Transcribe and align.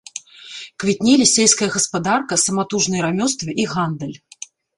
Квітнелі 0.83 1.27
сельская 1.31 1.69
гаспадарка, 1.75 2.33
саматужныя 2.45 3.01
рамёствы 3.07 3.49
і 3.67 3.69
гандаль. 3.77 4.17